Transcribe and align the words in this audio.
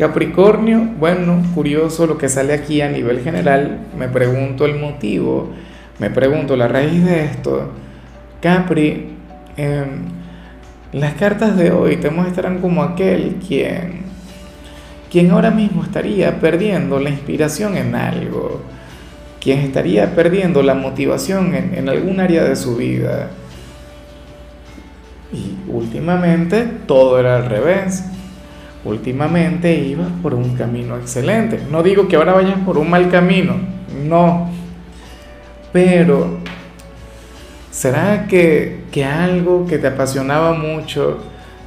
Capricornio, 0.00 0.80
bueno, 0.98 1.42
curioso 1.54 2.06
lo 2.06 2.16
que 2.16 2.30
sale 2.30 2.54
aquí 2.54 2.80
a 2.80 2.88
nivel 2.88 3.20
general, 3.20 3.80
me 3.98 4.08
pregunto 4.08 4.64
el 4.64 4.76
motivo, 4.76 5.50
me 5.98 6.08
pregunto 6.08 6.56
la 6.56 6.68
raíz 6.68 7.04
de 7.04 7.26
esto. 7.26 7.70
Capri, 8.40 9.10
em, 9.58 10.06
las 10.92 11.12
cartas 11.16 11.54
de 11.54 11.70
hoy 11.70 11.98
te 11.98 12.08
muestran 12.08 12.62
como 12.62 12.82
aquel 12.82 13.42
quien, 13.46 14.04
quien 15.10 15.32
ahora 15.32 15.50
mismo 15.50 15.84
estaría 15.84 16.40
perdiendo 16.40 16.98
la 16.98 17.10
inspiración 17.10 17.76
en 17.76 17.94
algo, 17.94 18.62
quien 19.38 19.58
estaría 19.58 20.14
perdiendo 20.14 20.62
la 20.62 20.72
motivación 20.72 21.54
en, 21.54 21.74
en 21.74 21.90
algún 21.90 22.20
área 22.20 22.44
de 22.44 22.56
su 22.56 22.74
vida. 22.74 23.28
Y 25.30 25.56
últimamente 25.70 26.66
todo 26.86 27.20
era 27.20 27.36
al 27.36 27.50
revés 27.50 28.02
últimamente 28.84 29.74
ibas 29.74 30.08
por 30.22 30.34
un 30.34 30.56
camino 30.56 30.96
excelente. 30.96 31.60
No 31.70 31.82
digo 31.82 32.08
que 32.08 32.16
ahora 32.16 32.32
vayas 32.32 32.58
por 32.64 32.78
un 32.78 32.88
mal 32.88 33.10
camino, 33.10 33.56
no. 34.04 34.50
Pero, 35.72 36.38
¿será 37.70 38.26
que, 38.26 38.84
que 38.90 39.04
algo 39.04 39.66
que 39.66 39.78
te 39.78 39.88
apasionaba 39.88 40.52
mucho 40.52 41.18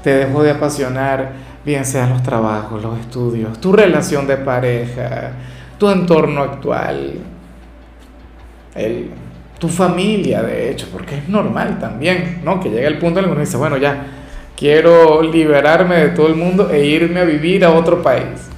te 0.04 0.12
dejó 0.12 0.44
de 0.44 0.52
apasionar? 0.52 1.32
Bien 1.66 1.86
sean 1.86 2.10
los 2.10 2.24
trabajos, 2.24 2.82
los 2.82 3.00
estudios, 3.00 3.62
tu 3.62 3.72
relación 3.72 4.28
de 4.28 4.36
pareja, 4.36 5.32
tu 5.78 5.90
entorno 5.90 6.42
actual, 6.42 7.14
tu 9.60 9.70
familia, 9.70 10.42
de 10.42 10.72
hecho, 10.72 10.90
porque 10.92 11.20
es 11.20 11.30
normal 11.30 11.80
también, 11.80 12.42
¿no? 12.44 12.60
Que 12.60 12.70
llega 12.70 12.88
el 12.88 12.98
punto 12.98 13.20
en 13.20 13.26
el 13.26 13.30
que 13.30 13.32
uno 13.32 13.40
dice, 13.40 13.56
bueno, 13.56 13.78
ya, 13.78 14.08
quiero 14.56 15.22
liberarme 15.22 15.96
de 15.98 16.10
todo 16.10 16.28
el 16.28 16.36
mundo 16.36 16.70
e 16.70 16.86
irme 16.86 17.20
a 17.20 17.26
vivir 17.26 17.66
a 17.66 17.72
otro 17.72 18.02
país. 18.02 18.50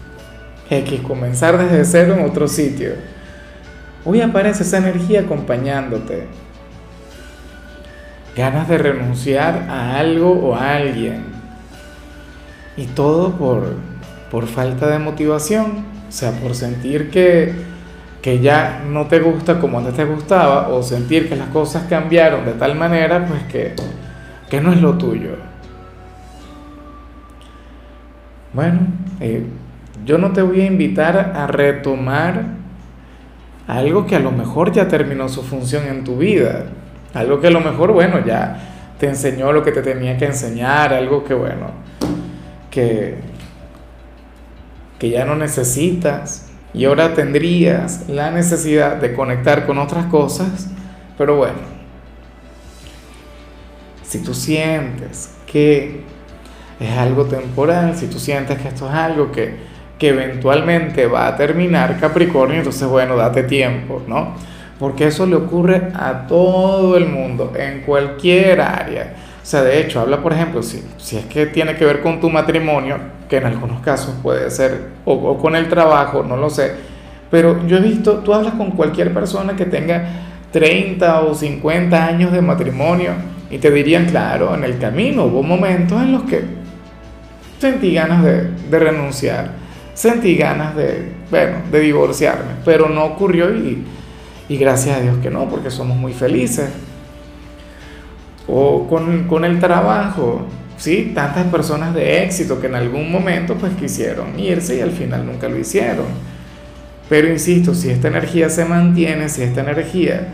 X, 0.69 1.01
comenzar 1.01 1.57
desde 1.57 1.85
cero 1.85 2.15
en 2.17 2.25
otro 2.25 2.47
sitio. 2.47 2.93
Hoy 4.03 4.21
aparece 4.21 4.63
esa 4.63 4.77
energía 4.77 5.21
acompañándote. 5.21 6.27
Ganas 8.35 8.67
de 8.67 8.77
renunciar 8.77 9.67
a 9.69 9.97
algo 9.97 10.31
o 10.31 10.55
a 10.55 10.75
alguien. 10.75 11.23
Y 12.77 12.87
todo 12.87 13.31
por, 13.31 13.75
por 14.29 14.47
falta 14.47 14.87
de 14.87 14.99
motivación. 14.99 15.85
O 16.09 16.11
sea, 16.11 16.31
por 16.31 16.55
sentir 16.55 17.09
que, 17.09 17.53
que 18.21 18.39
ya 18.39 18.83
no 18.87 19.07
te 19.07 19.19
gusta 19.19 19.59
como 19.59 19.79
antes 19.79 19.95
te 19.95 20.05
gustaba. 20.05 20.67
O 20.69 20.83
sentir 20.83 21.29
que 21.29 21.35
las 21.35 21.49
cosas 21.49 21.83
cambiaron 21.87 22.45
de 22.45 22.53
tal 22.53 22.75
manera 22.75 23.25
pues 23.25 23.43
que, 23.43 23.73
que 24.49 24.61
no 24.61 24.73
es 24.73 24.81
lo 24.81 24.97
tuyo. 24.97 25.54
Bueno, 28.55 28.87
eh, 29.19 29.43
yo 30.05 30.17
no 30.17 30.31
te 30.31 30.41
voy 30.41 30.61
a 30.61 30.65
invitar 30.65 31.33
a 31.35 31.45
retomar 31.45 32.45
algo 33.67 34.05
que 34.05 34.15
a 34.15 34.19
lo 34.19 34.31
mejor 34.31 34.71
ya 34.71 34.87
terminó 34.87 35.27
su 35.27 35.43
función 35.43 35.85
en 35.87 36.05
tu 36.05 36.17
vida, 36.17 36.67
algo 37.13 37.41
que 37.41 37.47
a 37.47 37.51
lo 37.51 37.59
mejor, 37.59 37.91
bueno, 37.91 38.25
ya 38.25 38.93
te 38.97 39.09
enseñó 39.09 39.51
lo 39.51 39.61
que 39.61 39.73
te 39.73 39.81
tenía 39.81 40.15
que 40.15 40.27
enseñar, 40.27 40.93
algo 40.93 41.25
que, 41.25 41.33
bueno, 41.33 41.71
que, 42.71 43.15
que 44.99 45.09
ya 45.09 45.25
no 45.25 45.35
necesitas. 45.35 46.49
Y 46.73 46.85
ahora 46.85 47.13
tendrías 47.13 48.07
la 48.07 48.31
necesidad 48.31 48.95
de 48.95 49.13
conectar 49.13 49.65
con 49.65 49.79
otras 49.79 50.05
cosas, 50.05 50.69
pero 51.17 51.35
bueno, 51.35 51.59
si 54.03 54.19
tú 54.19 54.33
sientes 54.33 55.35
que 55.45 56.14
es 56.79 56.97
algo 56.97 57.25
temporal, 57.25 57.95
si 57.95 58.07
tú 58.07 58.19
sientes 58.19 58.59
que 58.59 58.67
esto 58.67 58.87
es 58.87 58.93
algo 58.93 59.31
que, 59.31 59.55
que 59.97 60.09
eventualmente 60.09 61.07
va 61.07 61.27
a 61.27 61.35
terminar 61.35 61.97
Capricornio, 61.99 62.57
entonces 62.57 62.87
bueno, 62.87 63.15
date 63.15 63.43
tiempo, 63.43 64.01
¿no? 64.07 64.35
Porque 64.77 65.07
eso 65.07 65.25
le 65.25 65.37
ocurre 65.37 65.89
a 65.93 66.27
todo 66.27 66.97
el 66.97 67.07
mundo, 67.07 67.53
en 67.57 67.81
cualquier 67.81 68.59
área. 68.59 69.13
O 69.41 69.45
sea, 69.45 69.61
de 69.61 69.79
hecho, 69.79 70.01
habla, 70.01 70.21
por 70.21 70.33
ejemplo, 70.33 70.61
si, 70.61 70.83
si 70.97 71.17
es 71.17 71.25
que 71.25 71.45
tiene 71.45 71.75
que 71.75 71.85
ver 71.85 72.01
con 72.01 72.19
tu 72.19 72.29
matrimonio, 72.29 72.97
que 73.29 73.37
en 73.37 73.45
algunos 73.45 73.79
casos 73.79 74.13
puede 74.21 74.49
ser, 74.49 74.89
o, 75.05 75.13
o 75.13 75.37
con 75.37 75.55
el 75.55 75.69
trabajo, 75.69 76.23
no 76.23 76.35
lo 76.35 76.49
sé, 76.49 76.73
pero 77.31 77.65
yo 77.65 77.77
he 77.77 77.81
visto, 77.81 78.19
tú 78.19 78.33
hablas 78.33 78.55
con 78.55 78.71
cualquier 78.71 79.13
persona 79.13 79.55
que 79.55 79.65
tenga 79.65 80.03
30 80.51 81.21
o 81.21 81.35
50 81.35 82.05
años 82.05 82.31
de 82.31 82.41
matrimonio 82.41 83.11
y 83.49 83.57
te 83.57 83.71
dirían, 83.71 84.05
claro, 84.05 84.53
en 84.55 84.63
el 84.63 84.77
camino 84.77 85.25
hubo 85.25 85.43
momentos 85.43 86.01
en 86.01 86.11
los 86.11 86.23
que 86.23 86.64
sentí 87.59 87.93
ganas 87.93 88.23
de, 88.23 88.51
renunciar, 88.71 89.51
sentí 89.93 90.35
ganas 90.35 90.75
de, 90.75 91.11
bueno, 91.29 91.57
de 91.71 91.79
divorciarme, 91.79 92.51
pero 92.63 92.89
no 92.89 93.05
ocurrió 93.05 93.53
y, 93.55 93.83
y 94.49 94.57
gracias 94.57 94.97
a 94.97 95.01
Dios 95.01 95.17
que 95.21 95.29
no, 95.29 95.49
porque 95.49 95.71
somos 95.71 95.97
muy 95.97 96.13
felices. 96.13 96.69
O 98.47 98.87
con, 98.87 99.27
con, 99.27 99.43
el 99.43 99.59
trabajo, 99.59 100.45
¿sí? 100.77 101.13
Tantas 101.15 101.45
personas 101.47 101.95
de 101.95 102.23
éxito 102.23 102.61
que 102.61 102.67
en 102.67 102.75
algún 102.75 103.11
momento 103.11 103.55
pues 103.55 103.73
quisieron 103.73 104.39
irse 104.39 104.77
y 104.77 104.81
al 104.81 104.91
final 104.91 105.25
nunca 105.25 105.49
lo 105.49 105.57
hicieron. 105.57 106.05
Pero 107.09 107.27
insisto, 107.27 107.73
si 107.73 107.89
esta 107.89 108.07
energía 108.07 108.49
se 108.49 108.65
mantiene, 108.65 109.29
si 109.29 109.41
esta 109.41 109.61
energía 109.61 110.27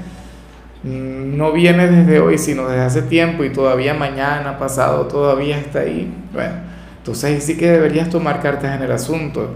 no 0.84 1.52
viene 1.52 1.88
desde 1.88 2.20
hoy, 2.20 2.38
sino 2.38 2.68
desde 2.68 2.82
hace 2.82 3.02
tiempo 3.04 3.44
y 3.44 3.52
todavía 3.52 3.94
mañana, 3.94 4.58
pasado, 4.58 5.06
todavía 5.08 5.58
está 5.58 5.80
ahí, 5.80 6.12
bueno, 6.34 6.56
entonces 7.02 7.44
sí 7.44 7.58
que 7.58 7.72
deberías 7.72 8.12
tomar 8.12 8.44
cartas 8.44 8.76
en 8.76 8.84
el 8.84 8.92
asunto. 8.92 9.50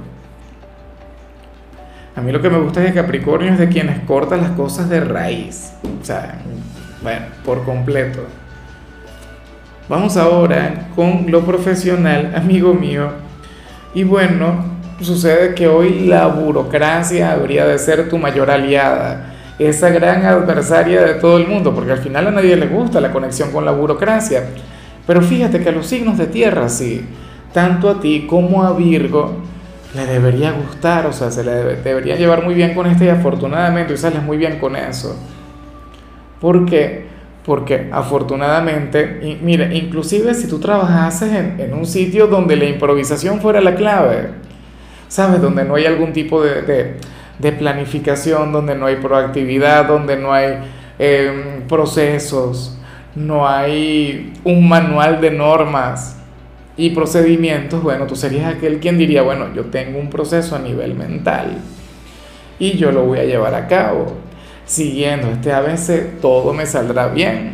A 2.16 2.22
mí 2.22 2.32
lo 2.32 2.42
que 2.42 2.50
me 2.50 2.58
gusta 2.58 2.80
de 2.80 2.92
Capricornio 2.92 3.54
es 3.54 3.60
de 3.60 3.70
quienes 3.70 4.00
cortan 4.00 4.42
las 4.42 4.52
cosas 4.52 4.90
de 4.90 5.00
raíz. 5.00 5.74
O 6.02 6.04
sea, 6.04 6.40
bueno, 7.04 7.28
por 7.46 7.64
completo. 7.64 8.22
Vamos 9.88 10.18
ahora 10.18 10.88
con 10.96 11.30
lo 11.30 11.46
profesional, 11.46 12.34
amigo 12.36 12.74
mío. 12.74 13.12
Y 13.94 14.04
bueno, 14.04 14.66
sucede 15.00 15.54
que 15.54 15.68
hoy 15.68 16.08
la 16.08 16.26
burocracia 16.26 17.32
habría 17.32 17.68
de 17.68 17.78
ser 17.78 18.10
tu 18.10 18.18
mayor 18.18 18.50
aliada, 18.50 19.36
esa 19.60 19.90
gran 19.90 20.26
adversaria 20.26 21.04
de 21.04 21.14
todo 21.16 21.38
el 21.38 21.48
mundo, 21.48 21.76
porque 21.76 21.92
al 21.92 22.00
final 22.00 22.26
a 22.26 22.32
nadie 22.32 22.56
le 22.56 22.66
gusta 22.66 23.00
la 23.00 23.12
conexión 23.12 23.52
con 23.52 23.66
la 23.66 23.72
burocracia. 23.72 24.46
Pero 25.06 25.22
fíjate 25.22 25.60
que 25.60 25.70
a 25.70 25.74
los 25.74 25.86
signos 25.86 26.18
de 26.18 26.26
tierra 26.26 26.70
sí 26.70 27.08
tanto 27.56 27.90
a 27.90 28.02
ti 28.02 28.28
como 28.28 28.64
a 28.64 28.74
Virgo 28.74 29.32
le 29.96 30.06
debería 30.06 30.52
gustar, 30.52 31.06
o 31.06 31.14
sea, 31.14 31.32
se 31.32 31.42
le 31.42 31.52
debería 31.54 32.18
llevar 32.18 32.44
muy 32.44 32.54
bien 32.54 32.74
con 32.74 32.86
este 32.86 33.06
y 33.06 33.08
afortunadamente 33.08 33.94
y 33.94 33.98
sales 33.98 34.22
muy 34.22 34.36
bien 34.36 34.60
con 34.60 34.76
eso. 34.76 35.18
¿Por 36.42 36.66
qué? 36.66 37.06
Porque 37.46 37.88
afortunadamente, 37.94 39.22
y, 39.24 39.40
mira, 39.42 39.74
inclusive 39.74 40.34
si 40.34 40.50
tú 40.50 40.60
trabajases 40.60 41.32
en, 41.32 41.56
en, 41.58 41.74
un 41.74 41.86
sitio 41.86 42.28
donde 42.28 42.58
la 42.58 42.66
improvisación 42.66 43.40
fuera 43.40 43.62
la 43.62 43.76
clave, 43.76 44.32
¿sabes? 45.08 45.42
Donde 45.42 45.64
no 45.64 45.76
hay 45.76 45.86
algún 45.86 46.12
tipo 46.12 46.44
de, 46.44 46.62
de, 46.62 46.98
de 47.40 47.52
planificación, 47.54 48.52
donde 48.52 48.76
no 48.76 48.88
hay 48.88 48.98
proactividad, 48.98 49.86
donde 49.86 50.18
no 50.18 50.34
hay 50.34 50.56
eh, 51.00 51.64
procesos, 51.70 52.78
no 53.16 53.48
hay 53.48 54.34
un 54.44 54.68
manual 54.68 55.22
de 55.22 55.32
normas, 55.32 56.15
y 56.78 56.90
procedimientos, 56.90 57.82
bueno, 57.82 58.06
tú 58.06 58.16
serías 58.16 58.54
aquel 58.54 58.80
quien 58.80 58.98
diría, 58.98 59.22
bueno, 59.22 59.54
yo 59.54 59.66
tengo 59.66 60.00
un 60.00 60.10
proceso 60.10 60.56
a 60.56 60.60
nivel 60.60 60.94
mental 60.94 61.58
y 62.60 62.78
yo 62.78 62.92
lo 62.92 63.06
voy 63.06 63.20
a 63.20 63.26
llevar 63.26 63.56
a 63.56 63.68
cabo. 63.68 64.14
Siguiendo 64.66 65.30
este 65.30 65.54
ABC, 65.54 66.20
todo 66.22 66.52
me 66.52 66.66
saldrá 66.66 67.08
bien. 67.08 67.54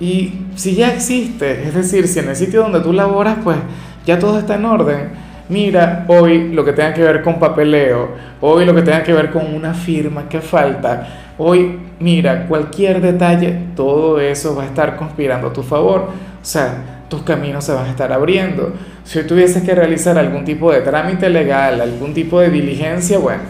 Y 0.00 0.40
si 0.56 0.74
ya 0.74 0.92
existe, 0.92 1.62
es 1.62 1.74
decir, 1.74 2.08
si 2.08 2.18
en 2.18 2.28
el 2.28 2.36
sitio 2.36 2.62
donde 2.62 2.80
tú 2.80 2.92
laboras, 2.92 3.38
pues 3.42 3.56
ya 4.04 4.18
todo 4.18 4.38
está 4.38 4.56
en 4.56 4.64
orden. 4.64 5.24
Mira, 5.48 6.04
hoy 6.08 6.52
lo 6.52 6.64
que 6.64 6.72
tenga 6.72 6.92
que 6.92 7.02
ver 7.02 7.22
con 7.22 7.38
papeleo, 7.38 8.10
hoy 8.40 8.64
lo 8.64 8.74
que 8.74 8.82
tenga 8.82 9.02
que 9.02 9.12
ver 9.12 9.30
con 9.30 9.54
una 9.54 9.74
firma 9.74 10.28
que 10.28 10.40
falta, 10.40 11.34
hoy, 11.38 11.78
mira, 12.00 12.46
cualquier 12.46 13.00
detalle, 13.00 13.56
todo 13.76 14.18
eso 14.20 14.56
va 14.56 14.64
a 14.64 14.66
estar 14.66 14.96
conspirando 14.96 15.48
a 15.48 15.52
tu 15.52 15.62
favor 15.62 16.08
o 16.44 16.46
sea, 16.46 17.06
tus 17.08 17.22
caminos 17.22 17.64
se 17.64 17.72
van 17.72 17.86
a 17.86 17.90
estar 17.90 18.12
abriendo. 18.12 18.74
Si 19.02 19.18
hoy 19.18 19.26
tuvieses 19.26 19.62
que 19.62 19.74
realizar 19.74 20.18
algún 20.18 20.44
tipo 20.44 20.70
de 20.70 20.82
trámite 20.82 21.30
legal, 21.30 21.80
algún 21.80 22.12
tipo 22.12 22.38
de 22.38 22.50
diligencia, 22.50 23.16
bueno, 23.16 23.40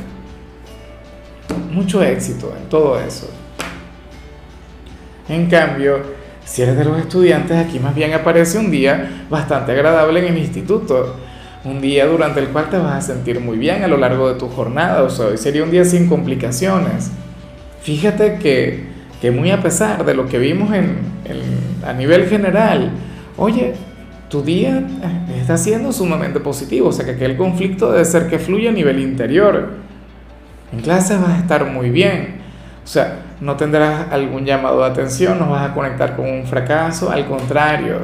mucho 1.73 2.01
éxito 2.05 2.55
en 2.57 2.69
todo 2.69 3.01
eso. 3.01 3.29
En 5.29 5.47
cambio, 5.47 6.03
si 6.45 6.63
eres 6.63 6.77
de 6.77 6.85
los 6.85 7.01
estudiantes, 7.01 7.57
aquí 7.57 7.81
más 7.81 7.97
bien 7.97 8.13
aparece 8.13 8.59
un 8.59 8.71
día 8.71 9.25
bastante 9.29 9.73
agradable 9.73 10.21
en 10.21 10.33
el 10.35 10.39
instituto. 10.39 11.17
Un 11.65 11.81
día 11.81 12.07
durante 12.07 12.39
el 12.39 12.51
cual 12.51 12.71
te 12.71 12.79
vas 12.79 12.93
a 12.95 13.01
sentir 13.01 13.41
muy 13.41 13.59
bien 13.59 13.83
a 13.83 13.89
lo 13.89 13.97
largo 13.97 14.33
de 14.33 14.39
tu 14.39 14.49
jornada. 14.49 15.03
O 15.03 15.11
sea, 15.11 15.27
hoy 15.27 15.37
sería 15.37 15.65
un 15.65 15.73
día 15.73 15.85
sin 15.85 16.09
complicaciones. 16.09 17.11
Fíjate 17.83 18.39
que, 18.39 18.94
que 19.25 19.31
muy 19.31 19.51
a 19.51 19.63
pesar 19.63 20.05
de 20.05 20.13
lo 20.13 20.29
que 20.29 20.39
vimos 20.39 20.71
en, 20.75 20.99
a 21.83 21.95
nivel 21.95 22.29
general, 22.29 22.91
oye, 23.39 23.73
tu 24.29 24.43
día 24.43 24.81
eh, 24.81 25.41
está 25.41 25.57
siendo 25.57 25.93
sumamente 25.93 26.41
positivo. 26.41 26.89
O 26.89 26.93
sea, 26.93 27.07
que 27.07 27.13
aquel 27.13 27.35
conflicto 27.35 27.91
debe 27.91 28.05
ser 28.05 28.29
que 28.29 28.39
fluya 28.39 28.69
a 28.69 28.75
nivel 28.75 29.01
interior. 29.01 29.71
En 30.75 30.81
clase 30.81 31.17
vas 31.17 31.31
a 31.31 31.39
estar 31.39 31.65
muy 31.65 31.89
bien. 31.89 32.35
O 32.85 32.87
sea, 32.87 33.21
no 33.41 33.57
tendrás 33.57 34.13
algún 34.13 34.45
llamado 34.45 34.81
de 34.81 34.89
atención, 34.89 35.39
no 35.39 35.49
vas 35.49 35.71
a 35.71 35.73
conectar 35.73 36.17
con 36.17 36.29
un 36.29 36.45
fracaso, 36.45 37.11
al 37.11 37.25
contrario, 37.25 38.01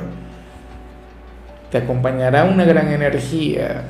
te 1.71 1.77
acompañará 1.77 2.45
una 2.45 2.65
gran 2.65 2.89
energía, 2.89 3.83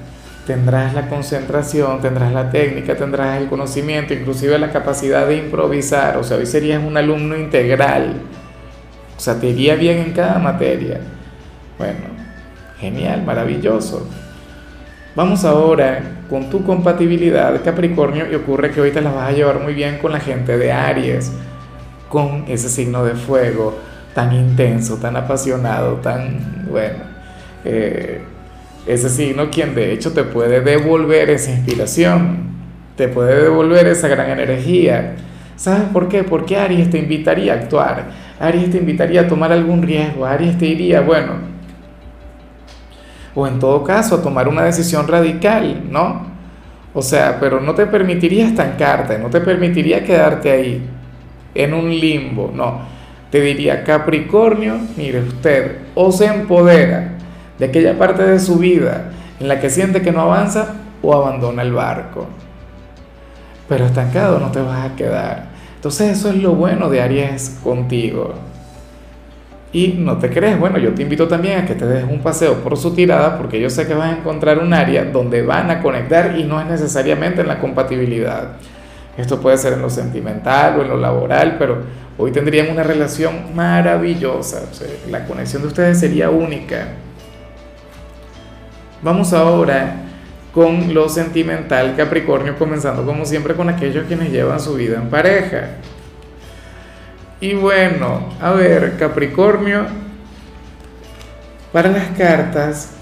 tendrás 0.50 0.94
la 0.94 1.08
concentración, 1.08 2.00
tendrás 2.00 2.32
la 2.32 2.50
técnica, 2.50 2.97
tendrás 2.97 3.41
el 3.41 3.47
conocimiento, 3.49 4.14
inclusive 4.14 4.58
la 4.58 4.73
capacidad 4.73 5.29
de 5.29 5.37
improvisar, 5.37 6.17
o 6.17 6.25
sea, 6.25 6.38
hoy 6.38 6.47
serías 6.47 6.82
un 6.82 6.97
alumno 6.97 7.37
integral, 7.37 8.14
o 9.17 9.20
sea, 9.20 9.38
te 9.38 9.47
iría 9.47 9.76
bien 9.76 9.99
en 9.99 10.12
cada 10.12 10.41
materia. 10.41 10.99
Bueno, 11.79 12.00
genial, 12.81 13.23
maravilloso. 13.23 14.08
Vamos 15.14 15.44
ahora 15.44 16.25
con 16.29 16.50
tu 16.50 16.64
compatibilidad 16.64 17.62
Capricornio 17.62 18.29
y 18.29 18.35
ocurre 18.35 18.73
que 18.73 18.81
hoy 18.81 18.91
te 18.91 19.00
las 19.00 19.14
vas 19.14 19.29
a 19.29 19.32
llevar 19.32 19.61
muy 19.61 19.73
bien 19.73 19.99
con 19.99 20.11
la 20.11 20.19
gente 20.19 20.58
de 20.58 20.73
Aries, 20.73 21.31
con 22.08 22.44
ese 22.49 22.69
signo 22.69 23.05
de 23.05 23.14
fuego 23.14 23.79
tan 24.17 24.32
intenso, 24.32 24.96
tan 24.96 25.14
apasionado, 25.14 25.94
tan 25.99 26.67
bueno. 26.69 27.05
Eh, 27.64 28.20
ese 28.87 29.09
signo 29.09 29.50
quien 29.50 29.75
de 29.75 29.93
hecho 29.93 30.12
te 30.12 30.25
puede 30.25 30.61
devolver 30.61 31.31
esa 31.31 31.50
inspiración, 31.53 32.50
te 32.97 33.09
puede 33.09 33.43
devolver 33.43 33.87
esa 33.87 34.09
gran 34.09 34.31
energía. 34.31 35.17
¿Sabes 35.56 35.85
por 35.93 36.09
qué? 36.09 36.25
Porque 36.25 36.56
Aries 36.56 36.91
te 36.91 36.99
invitaría 36.99 37.53
a 37.53 37.56
actuar, 37.56 38.11
Aries 38.38 38.71
te 38.71 38.79
invitaría 38.79 39.23
a 39.23 39.29
tomar 39.29 39.53
algún 39.53 39.82
riesgo, 39.82 40.25
Aries 40.25 40.56
te 40.56 40.65
diría, 40.65 41.03
bueno, 41.03 41.35
o 43.35 43.47
en 43.47 43.59
todo 43.59 43.85
caso 43.85 44.21
tomar 44.21 44.49
una 44.49 44.62
decisión 44.62 45.06
radical, 45.06 45.82
¿no? 45.91 46.31
O 46.93 47.03
sea, 47.03 47.38
pero 47.38 47.61
no 47.61 47.75
te 47.75 47.87
permitiría 47.87 48.47
estancarte, 48.47 49.19
no 49.19 49.29
te 49.29 49.41
permitiría 49.41 50.03
quedarte 50.03 50.50
ahí, 50.50 50.82
en 51.55 51.75
un 51.75 51.91
limbo, 51.91 52.50
no. 52.55 52.81
Te 53.31 53.41
diría, 53.41 53.85
Capricornio, 53.85 54.79
mire 54.97 55.21
usted, 55.21 55.77
o 55.94 56.11
se 56.11 56.27
empodera 56.27 57.19
de 57.60 57.66
aquella 57.66 57.98
parte 57.98 58.24
de 58.24 58.40
su 58.40 58.56
vida 58.56 59.10
en 59.38 59.46
la 59.46 59.60
que 59.60 59.68
siente 59.68 60.00
que 60.00 60.12
no 60.12 60.22
avanza 60.22 60.74
o 61.02 61.14
abandona 61.14 61.62
el 61.62 61.72
barco. 61.72 62.26
Pero 63.68 63.84
estancado 63.84 64.40
no 64.40 64.50
te 64.50 64.60
vas 64.60 64.90
a 64.90 64.96
quedar. 64.96 65.50
Entonces 65.76 66.18
eso 66.18 66.30
es 66.30 66.36
lo 66.36 66.54
bueno 66.54 66.88
de 66.88 67.02
Aries 67.02 67.58
contigo. 67.62 68.34
Y 69.72 69.88
no 69.98 70.16
te 70.16 70.30
crees, 70.30 70.58
bueno, 70.58 70.78
yo 70.78 70.94
te 70.94 71.02
invito 71.02 71.28
también 71.28 71.60
a 71.60 71.66
que 71.66 71.74
te 71.74 71.86
des 71.86 72.04
un 72.04 72.20
paseo 72.20 72.54
por 72.54 72.76
su 72.76 72.92
tirada 72.92 73.36
porque 73.38 73.60
yo 73.60 73.70
sé 73.70 73.86
que 73.86 73.94
vas 73.94 74.12
a 74.12 74.18
encontrar 74.18 74.58
un 74.58 74.72
área 74.72 75.04
donde 75.04 75.42
van 75.42 75.70
a 75.70 75.80
conectar 75.80 76.36
y 76.38 76.44
no 76.44 76.60
es 76.60 76.66
necesariamente 76.66 77.42
en 77.42 77.48
la 77.48 77.60
compatibilidad. 77.60 78.52
Esto 79.18 79.38
puede 79.38 79.58
ser 79.58 79.74
en 79.74 79.82
lo 79.82 79.90
sentimental 79.90 80.78
o 80.78 80.82
en 80.82 80.88
lo 80.88 80.96
laboral, 80.96 81.56
pero 81.58 81.82
hoy 82.16 82.32
tendrían 82.32 82.70
una 82.70 82.82
relación 82.82 83.54
maravillosa. 83.54 84.62
la 85.10 85.26
conexión 85.26 85.60
de 85.62 85.68
ustedes 85.68 86.00
sería 86.00 86.30
única. 86.30 86.88
Vamos 89.02 89.32
ahora 89.32 89.97
con 90.52 90.93
lo 90.93 91.08
sentimental 91.08 91.94
Capricornio, 91.97 92.58
comenzando 92.58 93.05
como 93.06 93.25
siempre 93.25 93.55
con 93.55 93.69
aquellos 93.69 94.06
quienes 94.06 94.31
llevan 94.31 94.61
su 94.61 94.75
vida 94.75 94.97
en 94.97 95.08
pareja. 95.08 95.70
Y 97.41 97.55
bueno, 97.55 98.29
a 98.41 98.52
ver, 98.52 98.97
Capricornio, 98.99 99.87
para 101.73 101.88
las 101.88 102.08
cartas 102.19 102.93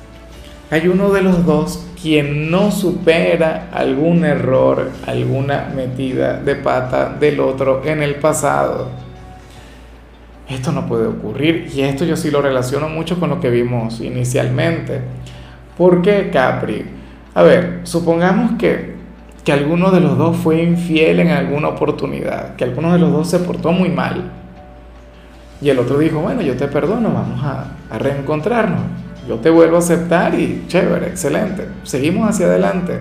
hay 0.70 0.86
uno 0.86 1.10
de 1.10 1.22
los 1.22 1.44
dos 1.44 1.84
quien 2.00 2.48
no 2.48 2.70
supera 2.70 3.68
algún 3.72 4.24
error, 4.24 4.90
alguna 5.06 5.72
metida 5.74 6.34
de 6.34 6.54
pata 6.54 7.08
del 7.18 7.40
otro 7.40 7.82
en 7.84 8.02
el 8.02 8.16
pasado. 8.16 8.88
Esto 10.48 10.70
no 10.70 10.86
puede 10.86 11.08
ocurrir 11.08 11.70
y 11.74 11.80
esto 11.80 12.04
yo 12.04 12.16
sí 12.16 12.30
lo 12.30 12.40
relaciono 12.40 12.88
mucho 12.88 13.18
con 13.18 13.30
lo 13.30 13.40
que 13.40 13.50
vimos 13.50 14.00
inicialmente. 14.00 15.00
¿Por 15.78 16.02
qué 16.02 16.28
Capri? 16.30 16.84
A 17.34 17.42
ver, 17.42 17.80
supongamos 17.84 18.58
que 18.58 18.98
que 19.48 19.52
alguno 19.52 19.90
de 19.90 20.00
los 20.00 20.18
dos 20.18 20.36
fue 20.36 20.62
infiel 20.62 21.20
en 21.20 21.30
alguna 21.30 21.68
oportunidad, 21.68 22.54
que 22.56 22.64
alguno 22.64 22.92
de 22.92 22.98
los 22.98 23.10
dos 23.10 23.30
se 23.30 23.38
portó 23.38 23.72
muy 23.72 23.88
mal. 23.88 24.30
Y 25.62 25.70
el 25.70 25.78
otro 25.78 25.98
dijo, 25.98 26.20
bueno, 26.20 26.42
yo 26.42 26.54
te 26.54 26.68
perdono, 26.68 27.10
vamos 27.10 27.42
a, 27.42 27.78
a 27.90 27.98
reencontrarnos, 27.98 28.82
yo 29.26 29.36
te 29.36 29.48
vuelvo 29.48 29.76
a 29.76 29.78
aceptar 29.78 30.34
y 30.34 30.64
chévere, 30.68 31.06
excelente, 31.06 31.66
seguimos 31.82 32.28
hacia 32.28 32.44
adelante. 32.44 32.98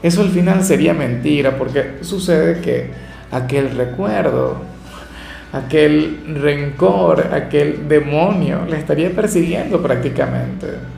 Eso 0.00 0.20
al 0.20 0.28
final 0.28 0.62
sería 0.62 0.94
mentira 0.94 1.58
porque 1.58 1.98
sucede 2.02 2.60
que 2.60 2.92
aquel 3.32 3.72
recuerdo, 3.76 4.58
aquel 5.52 6.36
rencor, 6.40 7.34
aquel 7.34 7.88
demonio 7.88 8.60
le 8.70 8.78
estaría 8.78 9.10
persiguiendo 9.10 9.82
prácticamente. 9.82 10.97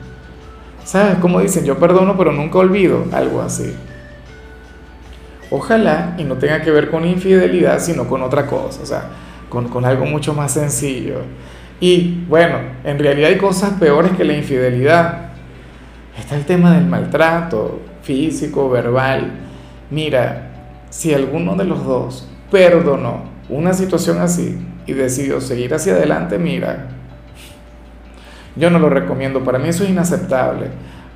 ¿Sabes? 0.83 1.17
Como 1.19 1.39
dicen, 1.39 1.65
yo 1.65 1.77
perdono 1.77 2.17
pero 2.17 2.31
nunca 2.31 2.59
olvido, 2.59 3.05
algo 3.11 3.41
así. 3.41 3.73
Ojalá 5.49 6.15
y 6.17 6.23
no 6.23 6.35
tenga 6.35 6.61
que 6.61 6.71
ver 6.71 6.89
con 6.89 7.05
infidelidad, 7.05 7.79
sino 7.79 8.07
con 8.07 8.21
otra 8.23 8.45
cosa, 8.45 8.81
o 8.81 8.85
sea, 8.85 9.03
con, 9.49 9.67
con 9.67 9.85
algo 9.85 10.05
mucho 10.05 10.33
más 10.33 10.53
sencillo. 10.53 11.21
Y 11.79 12.23
bueno, 12.29 12.57
en 12.83 12.99
realidad 12.99 13.29
hay 13.29 13.37
cosas 13.37 13.71
peores 13.73 14.11
que 14.13 14.23
la 14.23 14.33
infidelidad. 14.33 15.31
Está 16.17 16.35
el 16.35 16.45
tema 16.45 16.73
del 16.73 16.85
maltrato 16.85 17.81
físico, 18.01 18.69
verbal. 18.69 19.31
Mira, 19.89 20.51
si 20.89 21.13
alguno 21.13 21.55
de 21.55 21.65
los 21.65 21.83
dos 21.83 22.27
perdonó 22.49 23.23
una 23.49 23.73
situación 23.73 24.19
así 24.19 24.57
y 24.85 24.93
decidió 24.93 25.41
seguir 25.41 25.73
hacia 25.73 25.93
adelante, 25.93 26.37
mira, 26.37 26.89
yo 28.55 28.69
no 28.69 28.79
lo 28.79 28.89
recomiendo, 28.89 29.43
para 29.43 29.59
mí 29.59 29.69
eso 29.69 29.83
es 29.83 29.89
inaceptable. 29.89 30.67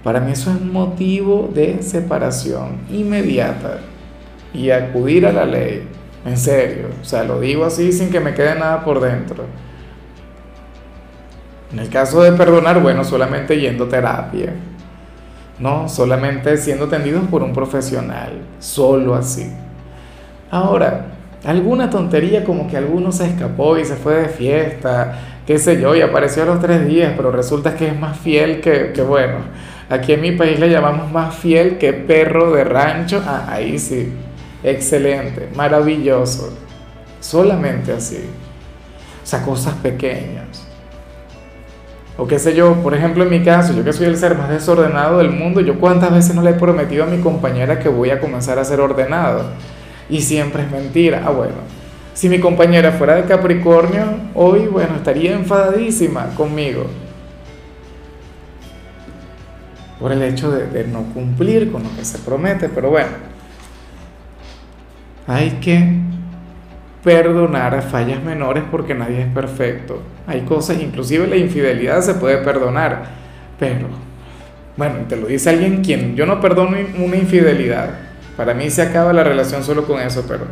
Para 0.04 0.20
mí 0.20 0.34
eso 0.34 0.52
es 0.52 0.62
motivo 0.62 1.50
de 1.52 1.82
separación 1.82 2.78
inmediata 2.92 3.80
y 4.54 4.70
acudir 4.70 5.26
a 5.26 5.32
la 5.32 5.46
ley. 5.46 5.88
En 6.26 6.38
serio, 6.38 6.90
o 7.02 7.06
sea, 7.06 7.24
lo 7.24 7.40
digo 7.40 7.66
así 7.66 7.92
sin 7.92 8.12
que 8.12 8.20
me 8.20 8.36
quede 8.36 8.54
nada 8.54 8.84
por 8.84 9.00
dentro. 9.00 9.46
En 11.74 11.80
el 11.80 11.90
caso 11.90 12.22
de 12.22 12.32
perdonar, 12.34 12.82
bueno, 12.82 13.04
solamente 13.04 13.60
yendo 13.60 13.86
a 13.86 13.90
terapia. 13.90 14.54
No, 15.58 15.90
solamente 15.90 16.56
siendo 16.58 16.86
atendidos 16.86 17.24
por 17.28 17.42
un 17.42 17.54
profesional, 17.54 18.42
solo 18.60 19.16
así. 19.16 19.52
Ahora, 20.52 21.08
alguna 21.44 21.90
tontería 21.90 22.44
como 22.44 22.68
que 22.68 22.78
alguno 22.78 23.12
se 23.12 23.26
escapó 23.26 23.78
y 23.78 23.86
se 23.86 23.96
fue 23.96 24.16
de 24.16 24.30
fiesta, 24.30 25.20
qué 25.46 25.60
sé 25.60 25.80
yo, 25.80 25.96
y 25.96 26.02
apareció 26.02 26.44
a 26.44 26.46
los 26.48 26.60
tres 26.60 26.86
días, 26.88 27.14
pero 27.16 27.32
resulta 27.32 27.76
que 27.76 27.88
es 27.88 28.00
más 28.00 28.18
fiel 28.18 28.62
que, 28.62 28.92
que 28.94 29.02
bueno, 29.02 29.38
aquí 29.90 30.14
en 30.14 30.22
mi 30.22 30.32
país 30.32 30.60
le 30.60 30.70
llamamos 30.70 31.12
más 31.12 31.36
fiel 31.36 31.78
que 31.78 31.94
perro 31.94 32.52
de 32.52 32.64
rancho, 32.64 33.24
ah, 33.26 33.46
ahí 33.50 33.78
sí, 33.78 34.12
excelente, 34.64 35.50
maravilloso, 35.56 36.58
solamente 37.20 37.94
así, 37.94 38.20
o 39.24 39.26
sea, 39.26 39.42
cosas 39.44 39.76
pequeñas. 39.76 40.66
O 42.18 42.26
qué 42.26 42.40
sé 42.40 42.56
yo, 42.56 42.76
por 42.76 42.94
ejemplo 42.94 43.24
en 43.24 43.30
mi 43.30 43.44
caso, 43.44 43.74
yo 43.74 43.84
que 43.84 43.92
soy 43.92 44.08
el 44.08 44.16
ser 44.16 44.38
más 44.38 44.50
desordenado 44.50 45.18
del 45.18 45.32
mundo, 45.32 45.60
yo 45.60 45.78
cuántas 45.80 46.14
veces 46.14 46.34
no 46.34 46.42
le 46.42 46.52
he 46.52 46.54
prometido 46.54 47.04
a 47.04 47.08
mi 47.08 47.18
compañera 47.22 47.78
que 47.78 47.90
voy 47.90 48.10
a 48.10 48.22
comenzar 48.22 48.58
a 48.58 48.64
ser 48.64 48.80
ordenado. 48.80 49.44
Y 50.10 50.22
siempre 50.22 50.64
es 50.64 50.72
mentira. 50.72 51.24
Ah, 51.26 51.32
bueno, 51.32 51.56
si 52.16 52.30
mi 52.30 52.40
compañera 52.40 52.94
fuera 52.94 53.16
de 53.16 53.26
Capricornio, 53.26 54.06
hoy, 54.34 54.68
bueno, 54.68 54.96
estaría 54.96 55.34
enfadadísima 55.34 56.28
conmigo 56.36 56.86
por 60.00 60.14
el 60.14 60.22
hecho 60.24 60.50
de, 60.50 60.86
no 60.86 61.04
cumplir 61.14 61.72
con 61.72 61.84
lo 61.84 61.94
que 61.94 62.06
se 62.06 62.18
promete, 62.20 62.70
pero 62.70 62.90
bueno, 62.90 63.10
hay 65.28 65.52
que 65.62 65.92
perdonar 67.04 67.82
fallas 67.84 68.24
menores 68.24 68.64
porque 68.72 68.96
nadie 68.96 69.24
es 69.24 69.34
perfecto. 69.34 70.02
Hay 70.26 70.42
cosas, 70.42 70.82
inclusive 70.82 71.28
la 71.28 71.36
infidelidad 71.36 72.00
se 72.02 72.14
puede 72.14 72.38
perdonar, 72.38 73.04
pero, 73.60 73.88
bueno, 74.78 75.00
te 75.10 75.18
lo 75.18 75.28
dice 75.28 75.50
alguien 75.50 75.84
quien 75.84 76.16
yo 76.16 76.26
no 76.26 76.40
perdono 76.40 76.78
una 76.98 77.18
infidelidad. 77.18 77.90
Para 78.38 78.54
mí 78.54 78.70
se 78.70 78.84
acaba 78.84 79.12
la 79.12 79.24
relación 79.26 79.64
solo 79.64 79.86
con 79.86 80.00
eso, 80.00 80.24
pero, 80.26 80.46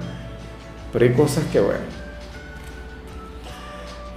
pero 0.93 1.05
hay 1.05 1.11
cosas 1.13 1.43
que, 1.51 1.59
bueno, 1.59 1.79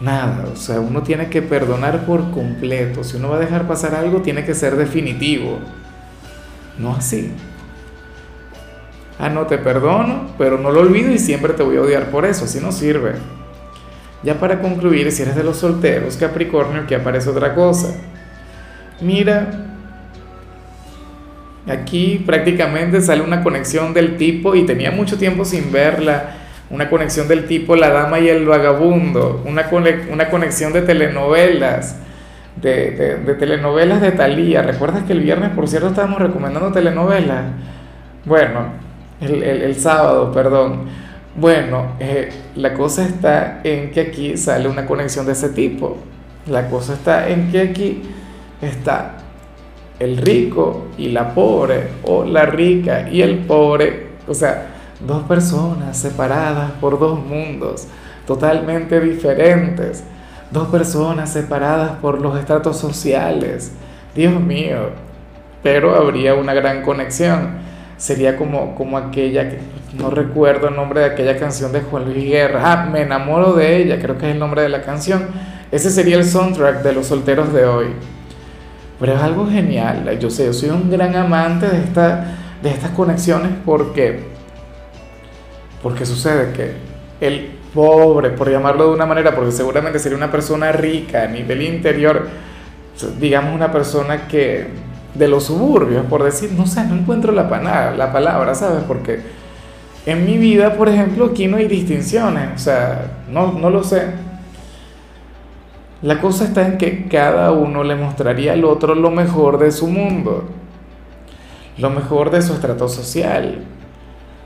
nada, 0.01 0.45
o 0.53 0.57
sea, 0.57 0.79
uno 0.79 1.03
tiene 1.03 1.29
que 1.29 1.41
perdonar 1.41 2.05
por 2.05 2.31
completo. 2.31 3.03
Si 3.03 3.17
uno 3.17 3.31
va 3.31 3.37
a 3.37 3.41
dejar 3.41 3.67
pasar 3.67 3.95
algo, 3.95 4.21
tiene 4.21 4.45
que 4.45 4.55
ser 4.55 4.77
definitivo. 4.77 5.59
No 6.79 6.95
así. 6.95 7.33
Ah, 9.19 9.31
no 9.31 9.47
te 9.47 9.57
perdono, 9.57 10.29
pero 10.37 10.59
no 10.59 10.71
lo 10.71 10.81
olvido 10.81 11.11
y 11.11 11.19
siempre 11.19 11.55
te 11.55 11.63
voy 11.63 11.79
a 11.79 11.81
odiar 11.81 12.11
por 12.11 12.27
eso, 12.27 12.45
así 12.45 12.61
no 12.61 12.71
sirve. 12.71 13.15
Ya 14.23 14.39
para 14.39 14.61
concluir, 14.61 15.11
si 15.11 15.23
eres 15.23 15.37
de 15.37 15.45
los 15.45 15.57
solteros, 15.57 16.17
Capricornio, 16.17 16.87
que 16.87 16.97
aparece 16.97 17.31
otra 17.31 17.55
cosa. 17.55 17.95
Mira, 19.01 19.49
aquí 21.67 22.23
prácticamente 22.27 23.01
sale 23.01 23.23
una 23.23 23.43
conexión 23.43 23.95
del 23.95 24.19
tipo, 24.19 24.55
y 24.55 24.67
tenía 24.67 24.91
mucho 24.91 25.17
tiempo 25.17 25.47
sin 25.47 25.73
verla, 25.73 26.35
una 26.71 26.91
conexión 26.91 27.29
del 27.29 27.47
tipo 27.47 27.77
La 27.77 27.91
Dama 27.91 28.19
y 28.19 28.29
el 28.29 28.47
Vagabundo, 28.47 29.43
una, 29.45 29.69
una 30.11 30.29
conexión 30.31 30.73
de 30.73 30.83
telenovelas. 30.83 31.97
De, 32.61 33.37
telenovelas 33.39 34.01
de 34.01 34.13
Thalía. 34.13 34.63
¿Recuerdas 34.63 35.05
que 35.05 35.13
el 35.13 35.21
viernes, 35.21 35.51
por 35.51 35.69
cierto, 35.69 35.89
estábamos 35.89 36.21
recomendando 36.21 36.73
telenovelas? 36.73 37.45
Bueno, 38.25 38.67
el, 39.21 39.75
sábado, 39.77 40.33
perdón. 40.33 40.87
Bueno, 41.37 41.93
eh, 42.01 42.31
la 42.57 42.73
cosa 42.73 43.05
está 43.05 43.61
en 43.63 43.91
que 43.91 44.01
aquí 44.01 44.37
sale 44.37 44.69
una 44.69 44.87
conexión 44.87 45.27
de 45.27 45.33
ese 45.33 45.51
tipo. 45.51 45.99
La 46.47 46.69
cosa 46.69 46.95
está 46.95 47.29
en 47.29 47.53
que 47.53 47.61
aquí 47.61 48.03
está 48.63 49.19
el 49.99 50.17
rico 50.17 50.87
y 50.99 51.09
la 51.09 51.35
pobre, 51.35 51.89
o 52.05 52.25
la 52.25 52.47
rica 52.47 53.09
y 53.11 53.23
el 53.23 53.39
pobre. 53.41 54.07
O 54.27 54.35
sea, 54.35 54.76
dos 55.01 55.25
personas 55.25 55.97
separadas 55.97 56.73
por 56.81 56.99
dos 56.99 57.19
mundos 57.19 57.87
totalmente 58.27 59.01
diferentes. 59.01 60.05
Dos 60.51 60.69
personas 60.69 61.33
separadas 61.33 61.93
por 62.01 62.21
los 62.21 62.39
estratos 62.39 62.79
sociales. 62.79 63.73
Dios 64.15 64.41
mío, 64.41 64.91
pero 65.63 65.95
habría 65.95 66.35
una 66.35 66.55
gran 66.55 66.83
conexión 66.83 67.67
sería 67.97 68.37
como, 68.37 68.75
como 68.75 68.99
aquella, 68.99 69.49
que 69.49 69.59
no 69.99 70.11
recuerdo 70.11 70.69
el 70.69 70.77
nombre 70.77 71.01
de 71.01 71.07
aquella 71.07 71.39
canción 71.39 71.73
de 71.73 71.81
Juan 71.81 72.05
Luis 72.05 72.25
Guerra, 72.25 72.61
ah, 72.65 72.87
me 72.87 73.03
enamoro 73.03 73.55
de 73.55 73.77
ella, 73.77 73.99
creo 74.01 74.19
que 74.19 74.27
es 74.27 74.33
el 74.33 74.39
nombre 74.39 74.63
de 74.63 74.69
la 74.69 74.83
canción, 74.83 75.27
ese 75.73 75.91
sería 75.91 76.17
el 76.17 76.25
soundtrack 76.25 76.83
de 76.83 76.93
los 76.93 77.07
solteros 77.07 77.53
de 77.53 77.65
hoy. 77.65 77.87
Pero 79.01 79.15
es 79.15 79.23
algo 79.23 79.47
genial, 79.47 80.19
yo 80.19 80.31
sé, 80.31 80.47
yo 80.47 80.53
soy 80.53 80.71
un 80.71 80.91
gran 80.91 81.15
amante 81.17 81.67
de, 81.69 81.79
esta, 81.79 82.37
de 82.63 82.71
estas 82.71 82.91
conexiones 82.91 83.53
porque, 83.65 84.36
porque 85.83 86.07
sucede 86.07 86.53
que 86.53 86.73
el 87.21 87.51
pobre, 87.75 88.31
por 88.31 88.51
llamarlo 88.51 88.89
de 88.89 88.95
una 88.95 89.07
manera, 89.07 89.35
porque 89.35 89.53
seguramente 89.53 89.99
sería 89.99 90.17
una 90.17 90.31
persona 90.31 90.73
rica 90.73 91.25
a 91.25 91.27
nivel 91.27 91.63
interior, 91.63 92.27
digamos 93.21 93.55
una 93.55 93.71
persona 93.71 94.27
que 94.27 94.67
de 95.15 95.29
los 95.29 95.45
suburbios, 95.45 96.05
por 96.07 96.23
decir, 96.23 96.53
no 96.53 96.67
sé, 96.67 96.85
no 96.85 96.95
encuentro 96.95 97.33
la, 97.33 97.45
la 97.97 98.13
palabra, 98.13 98.55
¿sabes? 98.55 98.85
Porque 98.87 99.21
en 100.07 100.25
mi 100.25 100.39
vida, 100.39 100.75
por 100.75 100.89
ejemplo, 100.89 101.27
aquí 101.27 101.47
no 101.49 101.57
hay 101.57 101.67
distinciones, 101.67 102.49
o 102.55 102.59
sea, 102.59 103.11
no, 103.31 103.53
no 103.53 103.71
lo 103.71 103.83
sé. 103.83 104.07
La 106.03 106.21
cosa 106.21 106.45
está 106.45 106.67
en 106.67 106.79
que 106.79 107.09
cada 107.09 107.53
uno 107.53 107.83
le 107.83 107.97
mostraría 107.97 108.53
al 108.53 108.65
otro 108.65 108.95
lo 108.95 109.11
mejor 109.11 109.59
de 109.59 109.73
su 109.73 109.89
mundo, 109.89 110.45
lo 111.79 111.91
mejor 111.91 112.31
de 112.31 112.43
su 112.43 112.53
estrato 112.53 112.89
social, 112.89 113.65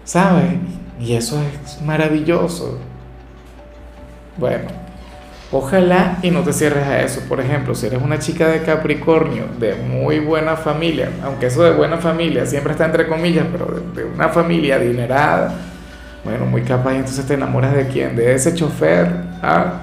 ¿sabes? 0.04 0.54
Y 1.00 1.14
eso 1.14 1.40
es 1.40 1.80
maravilloso. 1.82 2.78
Bueno, 4.36 4.68
Ojalá 5.52 6.18
y 6.22 6.30
no 6.30 6.42
te 6.42 6.52
cierres 6.52 6.86
a 6.86 7.02
eso. 7.02 7.22
Por 7.28 7.40
ejemplo, 7.40 7.74
si 7.74 7.86
eres 7.86 8.00
una 8.00 8.20
chica 8.20 8.46
de 8.46 8.62
Capricornio, 8.62 9.46
de 9.58 9.74
muy 9.74 10.20
buena 10.20 10.56
familia, 10.56 11.10
aunque 11.24 11.46
eso 11.46 11.64
de 11.64 11.72
buena 11.72 11.98
familia 11.98 12.46
siempre 12.46 12.72
está 12.72 12.84
entre 12.84 13.08
comillas, 13.08 13.46
pero 13.50 13.82
de, 13.94 14.04
una 14.04 14.28
familia 14.28 14.76
adinerada, 14.76 15.52
bueno, 16.24 16.46
muy 16.46 16.62
capaz, 16.62 16.94
entonces 16.94 17.26
te 17.26 17.34
enamoras 17.34 17.74
de 17.74 17.88
quién? 17.88 18.14
De 18.14 18.32
ese 18.32 18.54
chofer, 18.54 19.08
¿ah? 19.42 19.80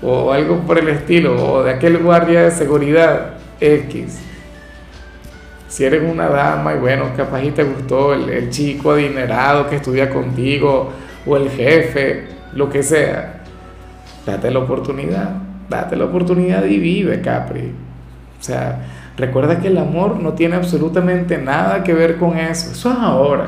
O 0.00 0.30
algo 0.32 0.60
por 0.60 0.78
el 0.78 0.88
estilo, 0.88 1.54
o 1.54 1.64
de 1.64 1.72
aquel 1.72 1.98
guardia 1.98 2.42
de 2.42 2.50
seguridad 2.52 3.30
X. 3.60 4.20
Si 5.74 5.84
eres 5.84 6.08
una 6.08 6.28
dama 6.28 6.72
y 6.72 6.78
bueno, 6.78 7.06
capaz 7.16 7.42
y 7.42 7.50
te 7.50 7.64
gustó 7.64 8.14
el, 8.14 8.28
el 8.28 8.48
chico 8.48 8.92
adinerado 8.92 9.68
que 9.68 9.74
estudia 9.74 10.08
contigo, 10.08 10.92
o 11.26 11.36
el 11.36 11.50
jefe, 11.50 12.28
lo 12.52 12.70
que 12.70 12.84
sea 12.84 13.42
Date 14.24 14.52
la 14.52 14.60
oportunidad, 14.60 15.30
date 15.68 15.96
la 15.96 16.04
oportunidad 16.04 16.64
y 16.64 16.78
vive, 16.78 17.20
Capri. 17.22 17.72
O 18.40 18.42
sea, 18.42 18.82
recuerda 19.16 19.58
que 19.58 19.66
el 19.66 19.76
amor 19.76 20.20
no 20.20 20.34
tiene 20.34 20.54
absolutamente 20.54 21.38
nada 21.38 21.82
que 21.82 21.92
ver 21.92 22.18
con 22.18 22.38
eso. 22.38 22.70
Eso 22.70 22.92
es 22.92 22.98
ahora. 23.00 23.46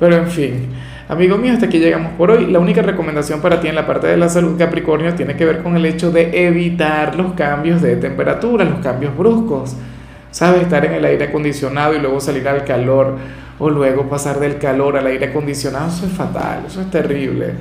Pero 0.00 0.16
en 0.16 0.28
fin, 0.28 0.68
amigo 1.10 1.36
mío, 1.36 1.52
hasta 1.52 1.66
aquí 1.66 1.78
llegamos 1.78 2.12
por 2.14 2.30
hoy. 2.30 2.46
La 2.46 2.58
única 2.58 2.80
recomendación 2.80 3.42
para 3.42 3.60
ti 3.60 3.68
en 3.68 3.74
la 3.74 3.86
parte 3.86 4.06
de 4.06 4.16
la 4.16 4.30
salud 4.30 4.56
Capricornio 4.56 5.12
tiene 5.12 5.36
que 5.36 5.44
ver 5.44 5.62
con 5.62 5.76
el 5.76 5.84
hecho 5.84 6.10
de 6.10 6.46
evitar 6.46 7.16
los 7.16 7.34
cambios 7.34 7.82
de 7.82 7.96
temperatura, 7.96 8.64
los 8.64 8.80
cambios 8.80 9.14
bruscos. 9.14 9.76
¿Sabes? 10.34 10.62
Estar 10.62 10.84
en 10.84 10.94
el 10.94 11.04
aire 11.04 11.26
acondicionado 11.26 11.94
y 11.94 12.00
luego 12.00 12.20
salir 12.20 12.48
al 12.48 12.64
calor 12.64 13.16
o 13.58 13.70
luego 13.70 14.08
pasar 14.08 14.40
del 14.40 14.58
calor 14.58 14.96
al 14.96 15.06
aire 15.06 15.26
acondicionado, 15.26 15.88
eso 15.88 16.06
es 16.06 16.12
fatal, 16.12 16.64
eso 16.66 16.80
es 16.80 16.90
terrible 16.90 17.54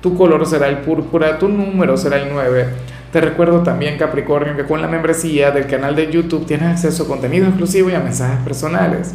tu 0.00 0.16
color 0.16 0.46
será 0.46 0.68
el 0.68 0.78
púrpura, 0.78 1.38
tu 1.38 1.48
número 1.48 1.96
será 1.96 2.16
el 2.16 2.28
9. 2.32 2.66
Te 3.12 3.20
recuerdo 3.20 3.62
también, 3.62 3.98
Capricornio, 3.98 4.56
que 4.56 4.64
con 4.64 4.80
la 4.80 4.88
membresía 4.88 5.50
del 5.50 5.66
canal 5.66 5.94
de 5.96 6.10
YouTube 6.10 6.46
tienes 6.46 6.68
acceso 6.68 7.02
a 7.02 7.08
contenido 7.08 7.46
exclusivo 7.46 7.90
y 7.90 7.94
a 7.94 8.00
mensajes 8.00 8.42
personales. 8.42 9.14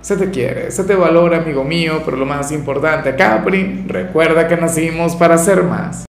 Se 0.00 0.16
te 0.16 0.30
quiere, 0.30 0.70
se 0.70 0.84
te 0.84 0.94
valora, 0.94 1.38
amigo 1.38 1.64
mío, 1.64 2.02
pero 2.04 2.16
lo 2.16 2.26
más 2.26 2.52
importante, 2.52 3.16
Capri, 3.16 3.84
recuerda 3.88 4.46
que 4.46 4.56
nacimos 4.56 5.16
para 5.16 5.38
ser 5.38 5.62
más. 5.62 6.04